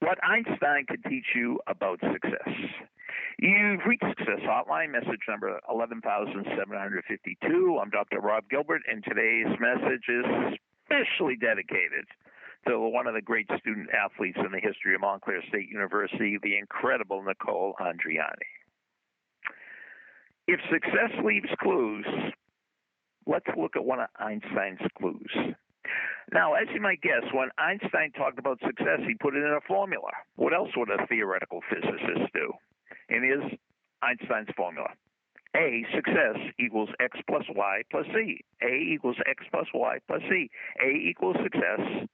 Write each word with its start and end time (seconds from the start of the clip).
what 0.00 0.18
Einstein 0.22 0.86
could 0.88 1.04
teach 1.04 1.26
you 1.34 1.60
about 1.66 2.00
success. 2.00 2.48
You've 3.38 3.80
reached 3.86 4.04
Success 4.08 4.40
Hotline, 4.46 4.92
message 4.92 5.20
number 5.28 5.60
11752. 5.68 7.78
I'm 7.80 7.90
Dr. 7.90 8.20
Rob 8.20 8.48
Gilbert, 8.48 8.82
and 8.90 9.04
today's 9.04 9.46
message 9.60 10.08
is 10.08 10.24
specially 10.86 11.36
dedicated 11.36 12.06
to 12.68 12.78
one 12.78 13.06
of 13.06 13.14
the 13.14 13.22
great 13.22 13.48
student 13.58 13.88
athletes 13.90 14.38
in 14.38 14.52
the 14.52 14.60
history 14.60 14.94
of 14.94 15.00
Montclair 15.00 15.42
State 15.48 15.68
University, 15.68 16.38
the 16.42 16.56
incredible 16.56 17.22
Nicole 17.22 17.74
Andriani. 17.80 18.48
If 20.46 20.60
success 20.70 21.10
leaves 21.24 21.48
clues, 21.60 22.06
let's 23.26 23.46
look 23.56 23.76
at 23.76 23.84
one 23.84 24.00
of 24.00 24.08
Einstein's 24.18 24.80
clues. 24.98 25.54
Now, 26.34 26.54
as 26.54 26.66
you 26.74 26.80
might 26.80 27.00
guess, 27.00 27.22
when 27.32 27.50
Einstein 27.58 28.10
talked 28.10 28.40
about 28.40 28.58
success, 28.58 28.98
he 29.06 29.14
put 29.14 29.36
it 29.36 29.44
in 29.44 29.52
a 29.52 29.60
formula. 29.68 30.10
What 30.34 30.52
else 30.52 30.70
would 30.76 30.90
a 30.90 31.06
theoretical 31.06 31.60
physicist 31.70 32.32
do? 32.34 32.52
And 33.08 33.22
here's 33.24 33.52
Einstein's 34.02 34.48
formula. 34.56 34.88
A, 35.56 35.86
success 35.94 36.36
equals 36.58 36.88
x 36.98 37.16
plus 37.28 37.44
y 37.54 37.82
plus 37.88 38.06
z. 38.06 38.44
A 38.60 38.74
equals 38.74 39.16
x 39.30 39.44
plus 39.52 39.66
y 39.72 39.98
plus 40.08 40.22
z. 40.28 40.50
A 40.84 40.90
equals 40.90 41.36
success. 41.44 42.08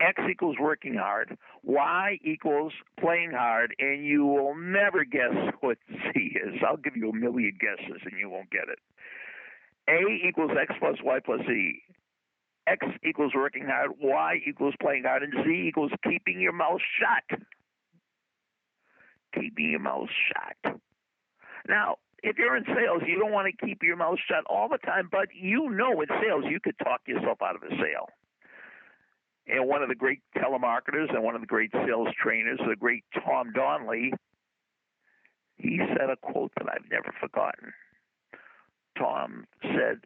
X 0.00 0.22
equals 0.30 0.56
working 0.58 0.94
hard. 0.94 1.36
Y 1.62 2.18
equals 2.24 2.72
playing 2.98 3.32
hard. 3.32 3.74
And 3.78 4.02
you 4.02 4.24
will 4.24 4.54
never 4.56 5.04
guess 5.04 5.36
what 5.60 5.76
Z 5.90 6.18
is. 6.18 6.54
I'll 6.66 6.78
give 6.78 6.96
you 6.96 7.10
a 7.10 7.14
million 7.14 7.58
guesses 7.60 8.00
and 8.10 8.18
you 8.18 8.30
won't 8.30 8.48
get 8.50 8.70
it. 8.72 8.78
A 9.90 10.26
equals 10.26 10.52
x 10.58 10.72
plus 10.80 10.96
y 11.04 11.18
plus 11.22 11.40
z. 11.46 11.82
X 12.70 12.86
equals 13.04 13.32
working 13.34 13.64
hard, 13.66 13.92
Y 14.00 14.40
equals 14.46 14.74
playing 14.80 15.04
hard, 15.04 15.22
and 15.22 15.32
Z 15.44 15.66
equals 15.68 15.92
keeping 16.04 16.40
your 16.40 16.52
mouth 16.52 16.80
shut. 16.98 17.40
Keeping 19.34 19.70
your 19.70 19.80
mouth 19.80 20.08
shut. 20.28 20.80
Now, 21.68 21.96
if 22.22 22.38
you're 22.38 22.56
in 22.56 22.64
sales, 22.64 23.02
you 23.06 23.18
don't 23.18 23.32
want 23.32 23.48
to 23.48 23.66
keep 23.66 23.82
your 23.82 23.96
mouth 23.96 24.18
shut 24.28 24.44
all 24.48 24.68
the 24.68 24.78
time, 24.78 25.08
but 25.10 25.28
you 25.34 25.70
know 25.70 26.00
in 26.00 26.08
sales 26.20 26.44
you 26.48 26.60
could 26.60 26.78
talk 26.82 27.00
yourself 27.06 27.38
out 27.42 27.56
of 27.56 27.62
a 27.62 27.70
sale. 27.76 28.08
And 29.46 29.66
one 29.66 29.82
of 29.82 29.88
the 29.88 29.94
great 29.94 30.20
telemarketers 30.36 31.14
and 31.14 31.22
one 31.22 31.34
of 31.34 31.40
the 31.40 31.46
great 31.46 31.72
sales 31.72 32.08
trainers, 32.22 32.58
the 32.68 32.76
great 32.76 33.04
Tom 33.24 33.52
Donnelly, 33.52 34.12
he 35.56 35.80
said 35.96 36.10
a 36.10 36.16
quote 36.16 36.52
that 36.58 36.66
I've 36.68 36.90
never 36.90 37.14
forgotten. 37.20 37.72
Tom 38.98 39.46
said, 39.62 40.00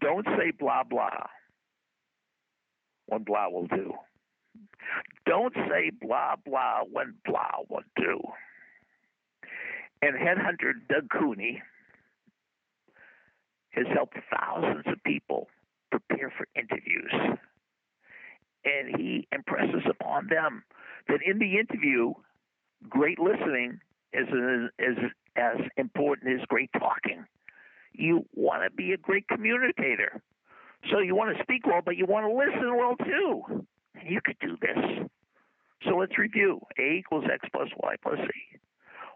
Don't 0.00 0.26
say 0.36 0.50
blah 0.58 0.82
blah 0.82 1.26
when 3.12 3.24
blah 3.24 3.48
will 3.48 3.66
do. 3.66 3.92
Don't 5.26 5.54
say 5.54 5.90
blah 6.00 6.36
blah 6.44 6.80
when 6.90 7.14
blah 7.26 7.60
will 7.68 7.84
do. 7.96 8.20
And 10.00 10.16
headhunter 10.16 10.72
Doug 10.88 11.08
Cooney 11.10 11.62
has 13.72 13.86
helped 13.94 14.16
thousands 14.34 14.84
of 14.86 15.02
people 15.04 15.48
prepare 15.90 16.32
for 16.36 16.46
interviews. 16.56 17.12
And 18.64 18.96
he 18.96 19.28
impresses 19.32 19.82
upon 19.88 20.28
them 20.28 20.62
that 21.08 21.18
in 21.24 21.38
the 21.38 21.58
interview, 21.58 22.14
great 22.88 23.18
listening 23.18 23.80
is, 24.12 24.28
is 24.78 24.96
as 25.36 25.56
important 25.76 26.40
as 26.40 26.46
great 26.48 26.70
talking. 26.78 27.24
You 27.92 28.24
want 28.34 28.62
to 28.64 28.70
be 28.70 28.92
a 28.92 28.96
great 28.96 29.28
communicator. 29.28 30.22
So 30.92 30.98
you 30.98 31.16
want 31.16 31.36
to 31.36 31.42
speak 31.42 31.66
well, 31.66 31.80
but 31.84 31.96
you 31.96 32.06
want 32.06 32.26
to 32.26 32.32
listen 32.32 32.76
well 32.76 32.96
too. 32.96 33.66
You 34.04 34.20
could 34.24 34.36
do 34.40 34.56
this. 34.60 35.08
So 35.84 35.96
let's 35.96 36.18
review. 36.18 36.60
A 36.78 36.98
equals 36.98 37.24
X 37.32 37.48
plus 37.52 37.68
Y 37.82 37.94
plus 38.02 38.18
Z. 38.18 38.28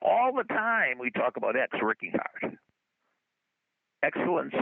All 0.02 0.32
the 0.34 0.44
time 0.44 0.98
we 0.98 1.10
talk 1.10 1.36
about 1.36 1.56
X 1.56 1.76
working 1.82 2.12
hard. 2.12 2.56
Excellence 4.02 4.54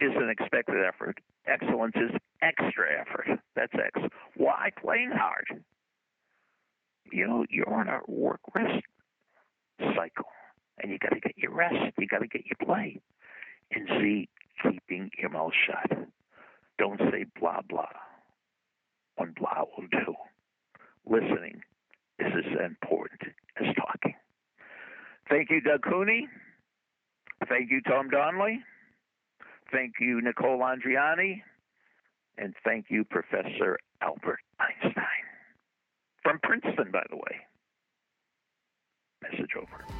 is 0.00 0.12
an 0.16 0.30
expected 0.30 0.84
effort. 0.86 1.18
Excellence 1.46 1.94
is 1.96 2.10
extra 2.42 2.86
effort. 3.00 3.40
That's 3.56 3.72
X. 3.74 4.00
Y 4.36 4.70
playing 4.80 5.12
hard. 5.12 5.62
You 7.12 7.26
know, 7.26 7.44
you're 7.48 7.72
on 7.72 7.88
a 7.88 8.00
work 8.06 8.40
rest 8.54 8.84
cycle. 9.78 10.26
And 10.82 10.92
you 10.92 10.98
gotta 10.98 11.20
get 11.20 11.36
your 11.36 11.52
rest. 11.52 11.94
You 11.98 12.06
gotta 12.06 12.26
get 12.26 12.42
your 12.46 12.66
play. 12.66 13.00
And 13.72 13.88
Z, 13.88 14.28
keeping 14.62 15.10
your 15.18 15.30
mouth 15.30 15.52
shut. 15.66 16.08
Don't 16.80 16.98
say 17.12 17.26
blah 17.38 17.60
blah 17.68 17.92
when 19.16 19.34
blah 19.38 19.64
will 19.76 19.86
do. 19.92 20.14
Listening 21.04 21.60
is 22.18 22.32
as 22.34 22.64
important 22.64 23.20
as 23.60 23.66
talking. 23.76 24.14
Thank 25.28 25.50
you, 25.50 25.60
Doug 25.60 25.82
Cooney. 25.82 26.26
Thank 27.50 27.70
you, 27.70 27.82
Tom 27.82 28.08
Donnelly. 28.08 28.60
Thank 29.70 29.96
you, 30.00 30.22
Nicole 30.22 30.60
Andriani. 30.60 31.42
And 32.38 32.54
thank 32.64 32.86
you, 32.88 33.04
Professor 33.04 33.78
Albert 34.00 34.40
Einstein. 34.58 35.04
From 36.22 36.38
Princeton, 36.42 36.90
by 36.90 37.02
the 37.10 37.16
way. 37.16 37.36
Message 39.22 39.50
over. 39.54 39.99